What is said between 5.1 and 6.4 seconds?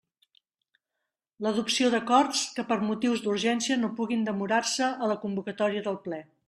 la convocatòria del Ple.